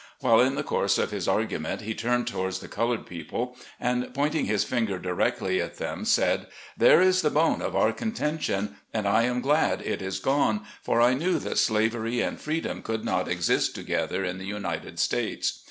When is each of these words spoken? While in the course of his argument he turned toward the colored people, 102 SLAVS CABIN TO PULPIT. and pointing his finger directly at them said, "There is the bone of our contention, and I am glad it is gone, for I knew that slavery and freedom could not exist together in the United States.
While 0.21 0.39
in 0.41 0.55
the 0.55 0.63
course 0.63 0.97
of 0.97 1.11
his 1.11 1.27
argument 1.27 1.81
he 1.81 1.93
turned 1.93 2.25
toward 2.25 2.53
the 2.55 2.67
colored 2.67 3.05
people, 3.05 3.55
102 3.77 3.85
SLAVS 3.85 3.85
CABIN 3.85 4.01
TO 4.01 4.07
PULPIT. 4.07 4.07
and 4.07 4.15
pointing 4.15 4.45
his 4.47 4.63
finger 4.63 4.97
directly 4.97 5.61
at 5.61 5.77
them 5.77 6.05
said, 6.05 6.47
"There 6.75 7.01
is 7.01 7.21
the 7.21 7.29
bone 7.29 7.61
of 7.61 7.75
our 7.75 7.93
contention, 7.93 8.77
and 8.95 9.07
I 9.07 9.25
am 9.25 9.41
glad 9.41 9.83
it 9.83 10.01
is 10.01 10.17
gone, 10.17 10.65
for 10.81 11.01
I 11.01 11.13
knew 11.13 11.37
that 11.37 11.59
slavery 11.59 12.19
and 12.19 12.41
freedom 12.41 12.81
could 12.81 13.05
not 13.05 13.27
exist 13.27 13.75
together 13.75 14.25
in 14.25 14.39
the 14.39 14.45
United 14.45 14.97
States. 14.97 15.59